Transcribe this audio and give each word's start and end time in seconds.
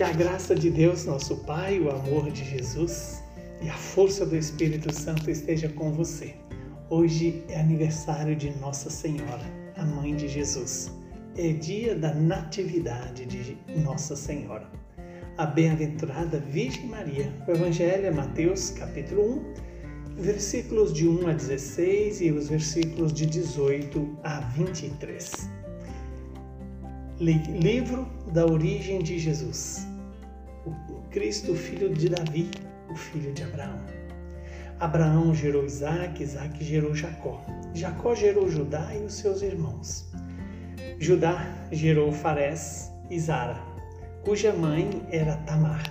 Que 0.00 0.04
a 0.04 0.12
graça 0.12 0.54
de 0.54 0.70
Deus, 0.70 1.04
nosso 1.04 1.36
Pai, 1.44 1.78
o 1.78 1.90
amor 1.90 2.30
de 2.30 2.42
Jesus 2.42 3.22
e 3.60 3.68
a 3.68 3.74
força 3.74 4.24
do 4.24 4.34
Espírito 4.34 4.90
Santo 4.90 5.30
esteja 5.30 5.68
com 5.68 5.92
você. 5.92 6.34
Hoje 6.88 7.44
é 7.50 7.60
aniversário 7.60 8.34
de 8.34 8.48
Nossa 8.60 8.88
Senhora, 8.88 9.44
a 9.76 9.84
Mãe 9.84 10.16
de 10.16 10.26
Jesus. 10.26 10.90
É 11.36 11.52
dia 11.52 11.94
da 11.94 12.14
Natividade 12.14 13.26
de 13.26 13.58
Nossa 13.82 14.16
Senhora. 14.16 14.66
A 15.36 15.44
bem-aventurada 15.44 16.38
Virgem 16.38 16.86
Maria. 16.86 17.30
O 17.46 17.50
Evangelho 17.50 18.06
é 18.06 18.10
Mateus, 18.10 18.70
capítulo 18.70 19.44
1, 20.16 20.22
versículos 20.22 20.94
de 20.94 21.06
1 21.06 21.28
a 21.28 21.32
16 21.34 22.22
e 22.22 22.32
os 22.32 22.48
versículos 22.48 23.12
de 23.12 23.26
18 23.26 24.18
a 24.24 24.40
23. 24.40 25.50
Livro 27.20 28.08
da 28.32 28.46
origem 28.46 29.02
de 29.02 29.18
Jesus. 29.18 29.89
Cristo, 31.10 31.56
filho 31.56 31.92
de 31.92 32.08
Davi, 32.08 32.48
o 32.88 32.94
filho 32.94 33.32
de 33.32 33.42
Abraão. 33.42 33.80
Abraão 34.78 35.34
gerou 35.34 35.64
Isaac, 35.64 36.22
Isaac 36.22 36.62
gerou 36.62 36.94
Jacó. 36.94 37.42
Jacó 37.74 38.14
gerou 38.14 38.48
Judá 38.48 38.94
e 38.94 39.04
os 39.04 39.14
seus 39.14 39.42
irmãos. 39.42 40.08
Judá 41.00 41.44
gerou 41.72 42.12
Farés 42.12 42.92
e 43.10 43.18
Zara, 43.18 43.56
cuja 44.24 44.52
mãe 44.52 45.04
era 45.10 45.34
Tamar. 45.38 45.82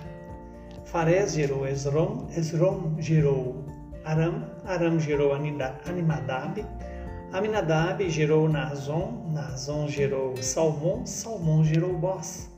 Farés 0.86 1.34
gerou 1.34 1.68
Esrom, 1.68 2.26
Esrom 2.34 2.96
gerou 2.98 3.66
Aram, 4.06 4.46
Aram 4.64 4.98
gerou 4.98 5.34
Animadab, 5.34 6.64
Aminadab 7.30 8.08
gerou 8.08 8.48
Naazon, 8.48 9.30
Naazon 9.34 9.86
gerou 9.86 10.34
Salmão, 10.38 11.04
Salmão 11.04 11.62
gerou 11.62 11.92
Boz, 11.92 12.50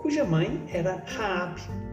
cuja 0.00 0.24
mãe 0.24 0.64
era 0.72 1.04
Raabe. 1.06 1.87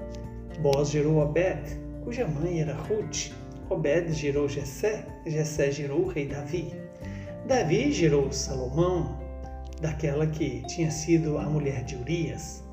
Boz 0.58 0.90
gerou 0.90 1.20
Obed, 1.20 1.80
cuja 2.04 2.28
mãe 2.28 2.62
era 2.62 2.74
Ruth. 2.74 3.32
Obed 3.70 4.14
gerou 4.14 4.48
Jessé, 4.48 5.06
Jessé 5.26 5.72
gerou 5.72 6.02
o 6.02 6.08
rei 6.08 6.28
Davi. 6.28 6.74
Davi 7.48 7.92
gerou 7.92 8.32
Salomão, 8.32 9.20
daquela 9.82 10.26
que 10.28 10.62
tinha 10.68 10.90
sido 10.90 11.38
a 11.38 11.44
mulher 11.44 11.84
de 11.84 11.96
Urias. 11.96 12.64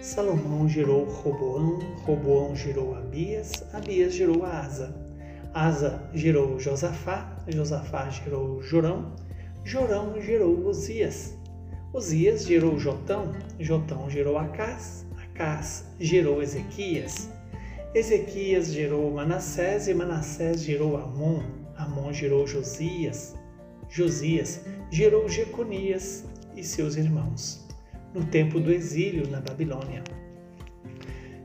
Salomão 0.00 0.68
gerou 0.68 1.04
Roboão, 1.04 1.78
Roboão 2.04 2.54
gerou 2.54 2.96
Abias, 2.96 3.64
Abias 3.72 4.14
gerou 4.14 4.44
Asa. 4.44 4.94
Asa 5.54 6.02
gerou 6.12 6.58
Josafá, 6.60 7.38
Josafá 7.48 8.10
gerou 8.10 8.60
Jorão, 8.62 9.12
Jorão 9.64 10.20
gerou 10.20 10.66
Osias, 10.66 11.34
Osias 11.92 12.46
gerou 12.46 12.78
Jotão, 12.78 13.32
Jotão 13.58 14.10
gerou 14.10 14.36
Acás, 14.36 15.05
Acás 15.36 15.84
gerou 16.00 16.42
Ezequias, 16.42 17.28
Ezequias 17.94 18.72
gerou 18.72 19.10
Manassés 19.10 19.86
e 19.86 19.92
Manassés 19.92 20.64
gerou 20.64 20.96
Amon, 20.96 21.42
Amon 21.76 22.10
gerou 22.10 22.46
Josias, 22.46 23.36
Josias 23.86 24.62
gerou 24.90 25.28
Jeconias 25.28 26.24
e 26.56 26.64
seus 26.64 26.96
irmãos, 26.96 27.68
no 28.14 28.24
tempo 28.24 28.58
do 28.58 28.72
exílio 28.72 29.28
na 29.28 29.38
Babilônia. 29.38 30.02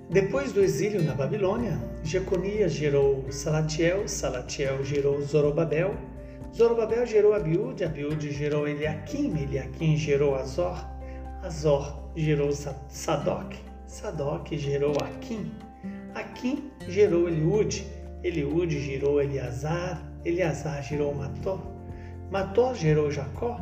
Depois 0.10 0.54
do 0.54 0.64
exílio 0.64 1.04
na 1.04 1.14
Babilônia, 1.14 1.78
Jeconias 2.02 2.72
gerou 2.72 3.30
Salatiel, 3.30 4.08
Salatiel 4.08 4.86
gerou 4.86 5.22
Zorobabel, 5.22 5.98
Zorobabel 6.56 7.06
gerou 7.06 7.34
Abiúde, 7.34 7.84
Abiúde 7.84 8.32
gerou 8.32 8.66
Eliakim, 8.66 9.36
Eliakim 9.38 9.98
gerou 9.98 10.36
Azor, 10.36 10.78
Azor 11.44 12.10
gerou 12.16 12.54
Sadoc, 12.88 13.54
Sadoc 13.92 14.48
gerou 14.54 14.94
Aquim, 15.04 15.52
Aquim 16.16 16.72
gerou 16.88 17.28
Eliúde, 17.28 17.86
Eliúde 18.24 18.80
gerou 18.80 19.22
Eleazar, 19.22 20.02
Eleazar 20.24 20.82
gerou 20.82 21.14
Mató, 21.14 21.60
Mató 22.32 22.74
gerou 22.74 23.12
Jacó, 23.12 23.60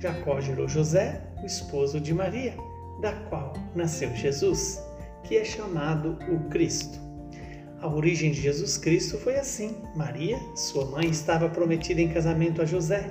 Jacó 0.00 0.40
gerou 0.40 0.66
José, 0.66 1.20
o 1.42 1.44
esposo 1.44 2.00
de 2.00 2.14
Maria, 2.14 2.56
da 3.02 3.12
qual 3.28 3.52
nasceu 3.74 4.16
Jesus 4.16 4.82
que 5.24 5.36
é 5.36 5.44
chamado 5.44 6.18
o 6.32 6.48
Cristo. 6.48 6.98
A 7.78 7.86
origem 7.86 8.32
de 8.32 8.40
Jesus 8.40 8.78
Cristo 8.78 9.18
foi 9.18 9.36
assim: 9.36 9.76
Maria, 9.94 10.38
sua 10.56 10.86
mãe, 10.86 11.10
estava 11.10 11.50
prometida 11.50 12.00
em 12.00 12.08
casamento 12.08 12.62
a 12.62 12.64
José. 12.64 13.10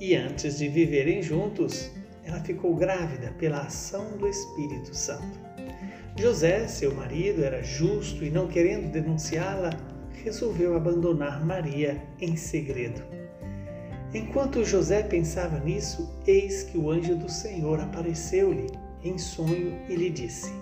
E 0.00 0.16
antes 0.16 0.56
de 0.56 0.68
viverem 0.68 1.22
juntos, 1.22 1.90
ela 2.24 2.40
ficou 2.40 2.74
grávida 2.74 3.30
pela 3.38 3.60
ação 3.60 4.16
do 4.16 4.26
Espírito 4.26 4.96
Santo. 4.96 5.51
José, 6.16 6.68
seu 6.68 6.94
marido, 6.94 7.42
era 7.42 7.62
justo 7.62 8.22
e, 8.22 8.30
não 8.30 8.46
querendo 8.46 8.90
denunciá-la, 8.90 9.70
resolveu 10.22 10.76
abandonar 10.76 11.44
Maria 11.44 12.02
em 12.20 12.36
segredo. 12.36 13.02
Enquanto 14.14 14.64
José 14.64 15.02
pensava 15.02 15.58
nisso, 15.58 16.14
eis 16.26 16.64
que 16.64 16.76
o 16.76 16.90
anjo 16.90 17.16
do 17.16 17.30
Senhor 17.30 17.80
apareceu-lhe 17.80 18.66
em 19.02 19.16
sonho 19.16 19.74
e 19.88 19.96
lhe 19.96 20.10
disse: 20.10 20.52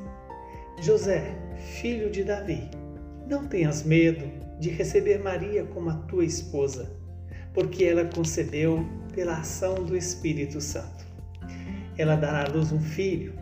José, 0.81 1.35
filho 1.81 2.11
de 2.11 2.23
Davi, 2.23 2.71
não 3.29 3.47
tenhas 3.47 3.83
medo 3.83 4.31
de 4.61 4.71
receber 4.71 5.19
Maria 5.19 5.65
como 5.65 5.91
a 5.91 5.95
tua 5.95 6.25
esposa, 6.25 6.91
porque 7.53 7.85
ela 7.85 8.05
concebeu 8.05 8.87
pela 9.13 9.39
ação 9.39 9.75
do 9.75 9.97
Espírito 9.97 10.61
Santo. 10.61 11.05
Ela 11.99 12.15
dará 12.15 12.45
à 12.45 12.49
luz 12.49 12.71
um 12.71 12.81
filho, 12.81 13.35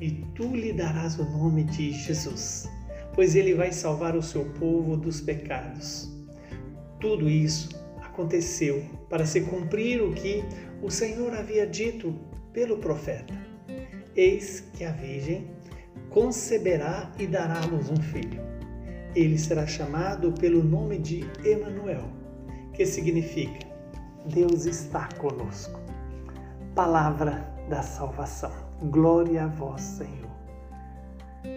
e 0.00 0.10
tu 0.34 0.54
lhe 0.54 0.72
darás 0.72 1.18
o 1.18 1.24
nome 1.24 1.64
de 1.64 1.92
Jesus, 1.92 2.68
pois 3.14 3.34
ele 3.34 3.54
vai 3.54 3.72
salvar 3.72 4.16
o 4.16 4.22
seu 4.22 4.44
povo 4.52 4.96
dos 4.96 5.20
pecados. 5.20 6.10
Tudo 7.00 7.28
isso 7.28 7.68
aconteceu 8.02 8.84
para 9.08 9.26
se 9.26 9.40
cumprir 9.42 10.02
o 10.02 10.12
que 10.12 10.42
o 10.82 10.90
Senhor 10.90 11.34
havia 11.34 11.66
dito 11.66 12.14
pelo 12.52 12.78
profeta. 12.78 13.34
Eis 14.16 14.60
que 14.72 14.84
a 14.84 14.92
Virgem 14.92 15.50
conceberá 16.10 17.10
e 17.18 17.26
dará 17.26 17.60
à 17.60 17.66
luz 17.66 17.90
um 17.90 17.96
filho. 17.96 18.40
Ele 19.14 19.38
será 19.38 19.66
chamado 19.66 20.32
pelo 20.32 20.62
nome 20.62 20.98
de 20.98 21.24
Emanuel, 21.44 22.08
que 22.72 22.86
significa 22.86 23.66
Deus 24.26 24.64
está 24.64 25.08
conosco. 25.18 25.78
Palavra 26.74 27.52
da 27.68 27.82
salvação. 27.82 28.63
Glória 28.82 29.44
a 29.44 29.46
vós, 29.46 29.80
Senhor. 29.80 30.30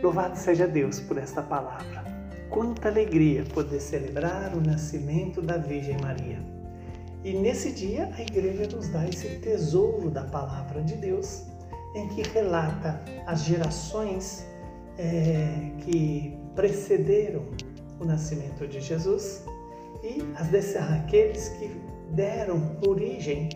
Louvado 0.03 0.37
seja 0.37 0.67
Deus 0.67 0.99
por 0.99 1.17
esta 1.17 1.41
palavra. 1.41 2.03
Quanta 2.49 2.87
alegria 2.87 3.43
poder 3.53 3.79
celebrar 3.79 4.55
o 4.55 4.61
nascimento 4.61 5.41
da 5.41 5.57
Virgem 5.57 5.97
Maria. 6.01 6.39
E 7.23 7.33
nesse 7.33 7.71
dia 7.71 8.09
a 8.15 8.21
igreja 8.21 8.67
nos 8.75 8.87
dá 8.89 9.07
esse 9.07 9.39
tesouro 9.39 10.09
da 10.09 10.23
palavra 10.23 10.81
de 10.83 10.95
Deus 10.95 11.43
em 11.95 12.07
que 12.09 12.21
relata 12.29 13.01
as 13.25 13.43
gerações 13.43 14.45
é, 14.97 15.71
que 15.79 16.37
precederam 16.55 17.43
o 17.99 18.05
nascimento 18.05 18.67
de 18.67 18.79
Jesus 18.79 19.43
e 20.03 20.21
as 20.35 20.75
aqueles 20.75 21.49
que 21.49 21.69
deram 22.11 22.77
origem 22.85 23.49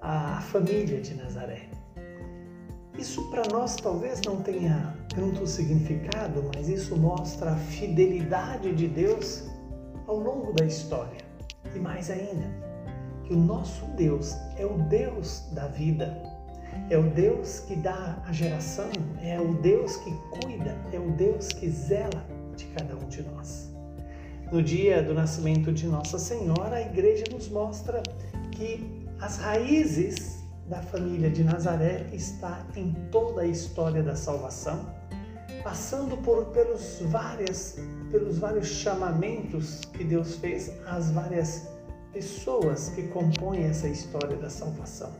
à 0.00 0.40
família 0.40 1.00
de 1.00 1.14
Nazaré. 1.14 1.83
Isso 2.98 3.28
para 3.28 3.42
nós 3.52 3.74
talvez 3.74 4.20
não 4.24 4.40
tenha 4.40 4.94
tanto 5.14 5.46
significado, 5.46 6.48
mas 6.54 6.68
isso 6.68 6.96
mostra 6.96 7.52
a 7.52 7.56
fidelidade 7.56 8.72
de 8.72 8.86
Deus 8.86 9.44
ao 10.06 10.18
longo 10.18 10.52
da 10.52 10.64
história. 10.64 11.24
E 11.74 11.78
mais 11.78 12.08
ainda, 12.08 12.46
que 13.24 13.34
o 13.34 13.36
nosso 13.36 13.84
Deus 13.96 14.34
é 14.56 14.64
o 14.64 14.78
Deus 14.88 15.42
da 15.52 15.66
vida, 15.66 16.22
é 16.88 16.96
o 16.96 17.10
Deus 17.10 17.60
que 17.60 17.74
dá 17.74 18.22
a 18.26 18.32
geração, 18.32 18.90
é 19.20 19.40
o 19.40 19.54
Deus 19.54 19.96
que 19.96 20.12
cuida, 20.40 20.76
é 20.92 20.98
o 20.98 21.10
Deus 21.12 21.48
que 21.48 21.68
zela 21.68 22.24
de 22.56 22.66
cada 22.66 22.94
um 22.94 23.08
de 23.08 23.22
nós. 23.22 23.72
No 24.52 24.62
dia 24.62 25.02
do 25.02 25.14
nascimento 25.14 25.72
de 25.72 25.86
Nossa 25.86 26.18
Senhora, 26.18 26.76
a 26.76 26.80
igreja 26.82 27.24
nos 27.32 27.48
mostra 27.48 28.02
que 28.52 29.04
as 29.20 29.38
raízes 29.38 30.43
da 30.68 30.80
família 30.80 31.30
de 31.30 31.44
Nazaré 31.44 32.06
está 32.12 32.66
em 32.74 32.92
toda 33.10 33.42
a 33.42 33.46
história 33.46 34.02
da 34.02 34.16
salvação, 34.16 34.94
passando 35.62 36.16
por 36.18 36.46
pelos 36.46 37.00
várias 37.06 37.78
pelos 38.10 38.38
vários 38.38 38.68
chamamentos 38.68 39.80
que 39.92 40.04
Deus 40.04 40.36
fez 40.36 40.72
às 40.86 41.10
várias 41.10 41.68
pessoas 42.12 42.90
que 42.90 43.02
compõem 43.08 43.64
essa 43.64 43.88
história 43.88 44.36
da 44.36 44.48
salvação. 44.48 45.12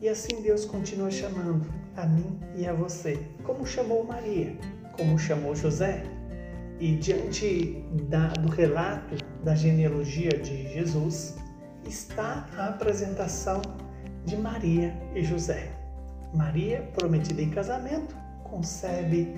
E 0.00 0.08
assim 0.08 0.42
Deus 0.42 0.64
continua 0.64 1.10
chamando 1.10 1.66
a 1.96 2.06
mim 2.06 2.38
e 2.56 2.66
a 2.66 2.72
você, 2.72 3.18
como 3.42 3.66
chamou 3.66 4.04
Maria, 4.04 4.56
como 4.96 5.18
chamou 5.18 5.54
José. 5.56 6.04
E 6.78 6.96
diante 6.96 7.84
da, 8.08 8.28
do 8.28 8.48
relato 8.48 9.16
da 9.42 9.54
genealogia 9.54 10.30
de 10.30 10.72
Jesus, 10.72 11.36
está 11.84 12.48
a 12.56 12.68
apresentação 12.68 13.62
de 14.24 14.36
Maria 14.36 14.94
e 15.14 15.22
José. 15.22 15.70
Maria, 16.34 16.82
prometida 16.94 17.40
em 17.40 17.50
casamento, 17.50 18.16
concebe 18.42 19.34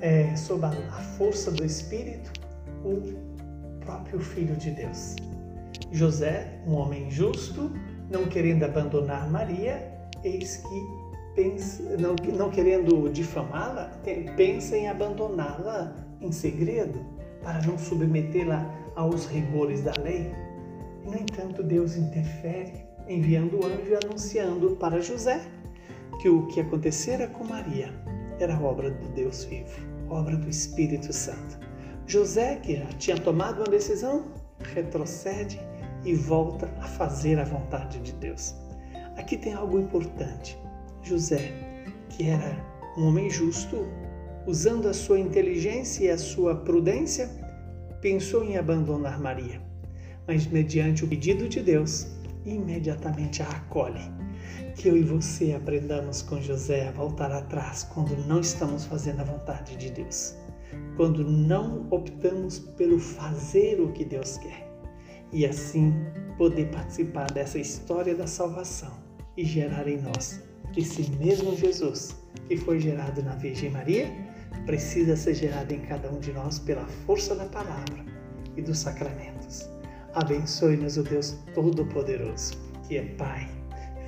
é, 0.00 0.34
sob 0.36 0.64
a, 0.64 0.70
força 1.16 1.50
do 1.50 1.64
Espírito, 1.64 2.32
o 2.84 3.78
próprio 3.80 4.18
Filho 4.18 4.56
de 4.56 4.70
Deus. 4.70 5.16
José, 5.92 6.60
um 6.66 6.74
homem 6.74 7.10
justo, 7.10 7.70
não 8.10 8.26
querendo 8.26 8.64
abandonar 8.64 9.30
Maria, 9.30 9.92
eis 10.24 10.56
que 10.56 11.06
pensa, 11.34 11.82
não, 11.98 12.16
não 12.36 12.50
querendo 12.50 13.08
difamá-la, 13.10 13.90
pensa 14.36 14.76
em 14.76 14.88
abandoná-la 14.88 15.94
em 16.20 16.32
segredo 16.32 17.04
para 17.42 17.60
não 17.62 17.78
submetê-la 17.78 18.68
aos 18.96 19.26
rigores 19.26 19.82
da 19.82 19.92
lei. 20.02 20.32
no 21.04 21.14
entanto, 21.14 21.62
Deus 21.62 21.96
interfere, 21.96 22.85
enviando 23.08 23.60
o 23.60 23.66
anjo 23.66 23.98
anunciando 24.04 24.76
para 24.76 25.00
José 25.00 25.40
que 26.20 26.28
o 26.28 26.46
que 26.46 26.60
acontecera 26.60 27.26
com 27.28 27.44
Maria 27.44 27.92
era 28.38 28.58
obra 28.60 28.90
do 28.90 29.08
Deus 29.08 29.44
vivo, 29.44 29.80
obra 30.08 30.36
do 30.36 30.48
Espírito 30.48 31.12
Santo. 31.12 31.58
José, 32.06 32.56
que 32.56 32.76
já 32.76 32.86
tinha 32.98 33.18
tomado 33.18 33.58
uma 33.58 33.68
decisão, 33.68 34.26
retrocede 34.74 35.60
e 36.04 36.14
volta 36.14 36.70
a 36.78 36.84
fazer 36.84 37.38
a 37.38 37.44
vontade 37.44 37.98
de 38.00 38.12
Deus. 38.12 38.54
Aqui 39.16 39.36
tem 39.36 39.54
algo 39.54 39.78
importante. 39.78 40.56
José, 41.02 41.52
que 42.10 42.28
era 42.28 42.56
um 42.96 43.08
homem 43.08 43.28
justo, 43.28 43.86
usando 44.46 44.88
a 44.88 44.94
sua 44.94 45.18
inteligência 45.18 46.04
e 46.04 46.10
a 46.10 46.18
sua 46.18 46.54
prudência, 46.54 47.28
pensou 48.00 48.44
em 48.44 48.56
abandonar 48.56 49.20
Maria, 49.20 49.60
mas 50.26 50.46
mediante 50.46 51.04
o 51.04 51.08
pedido 51.08 51.48
de 51.48 51.60
Deus, 51.60 52.06
imediatamente 52.46 53.42
a 53.42 53.48
acolhe. 53.48 54.00
Que 54.76 54.88
eu 54.88 54.96
e 54.96 55.02
você 55.02 55.52
aprendamos 55.52 56.22
com 56.22 56.40
José 56.40 56.88
a 56.88 56.92
voltar 56.92 57.32
atrás 57.32 57.82
quando 57.82 58.16
não 58.26 58.40
estamos 58.40 58.84
fazendo 58.84 59.20
a 59.20 59.24
vontade 59.24 59.76
de 59.76 59.90
Deus, 59.90 60.34
quando 60.96 61.24
não 61.24 61.86
optamos 61.90 62.58
pelo 62.58 62.98
fazer 62.98 63.80
o 63.80 63.92
que 63.92 64.04
Deus 64.04 64.38
quer, 64.38 64.70
e 65.32 65.44
assim 65.44 65.92
poder 66.38 66.70
participar 66.70 67.30
dessa 67.32 67.58
história 67.58 68.14
da 68.14 68.26
salvação 68.26 68.92
e 69.36 69.44
gerar 69.44 69.88
em 69.88 70.00
nós 70.00 70.40
esse 70.76 71.10
mesmo 71.12 71.56
Jesus 71.56 72.14
que 72.48 72.56
foi 72.56 72.78
gerado 72.78 73.22
na 73.22 73.34
Virgem 73.36 73.70
Maria 73.70 74.12
precisa 74.66 75.16
ser 75.16 75.34
gerado 75.34 75.72
em 75.72 75.80
cada 75.80 76.10
um 76.10 76.18
de 76.18 76.32
nós 76.32 76.58
pela 76.58 76.86
força 77.06 77.34
da 77.34 77.46
palavra 77.46 78.04
e 78.56 78.62
dos 78.62 78.78
sacramentos. 78.78 79.68
Abençoe-nos 80.16 80.96
o 80.96 81.02
Deus 81.02 81.36
Todo-Poderoso, 81.54 82.54
que 82.88 82.96
é 82.96 83.02
Pai, 83.02 83.46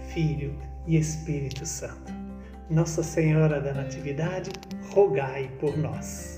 Filho 0.08 0.58
e 0.86 0.96
Espírito 0.96 1.66
Santo. 1.66 2.10
Nossa 2.70 3.02
Senhora 3.02 3.60
da 3.60 3.74
Natividade, 3.74 4.50
rogai 4.90 5.50
por 5.60 5.76
nós. 5.76 6.37